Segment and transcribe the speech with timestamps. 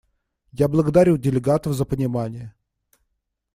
[0.51, 2.55] Я благодарю делегатов за понимание.